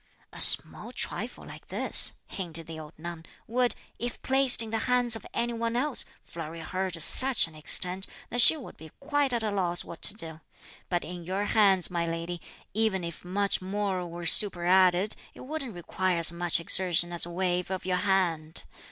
"A 0.33 0.41
small 0.41 0.91
trifle 0.91 1.45
like 1.45 1.67
this," 1.67 2.13
hinted 2.25 2.65
the 2.65 2.79
old 2.79 2.97
nun, 2.97 3.23
"would, 3.45 3.75
if 3.99 4.19
placed 4.23 4.63
in 4.63 4.71
the 4.71 4.79
hands 4.89 5.15
of 5.15 5.27
any 5.31 5.53
one 5.53 5.75
else, 5.75 6.05
flurry 6.23 6.61
her 6.61 6.89
to 6.89 6.99
such 6.99 7.45
an 7.45 7.53
extent 7.53 8.07
that 8.31 8.41
she 8.41 8.57
would 8.57 8.77
be 8.77 8.89
quite 8.99 9.31
at 9.31 9.43
a 9.43 9.51
loss 9.51 9.85
what 9.85 10.01
to 10.01 10.15
do; 10.15 10.41
but 10.89 11.05
in 11.05 11.23
your 11.23 11.45
hands, 11.45 11.91
my 11.91 12.07
lady, 12.07 12.41
even 12.73 13.03
if 13.03 13.23
much 13.23 13.61
more 13.61 14.07
were 14.07 14.25
superadded, 14.25 15.15
it 15.35 15.41
wouldn't 15.41 15.75
require 15.75 16.17
as 16.17 16.31
much 16.31 16.59
exertion 16.59 17.11
as 17.13 17.27
a 17.27 17.29
wave 17.29 17.69
of 17.69 17.85
your 17.85 17.97
hand. 17.97 18.63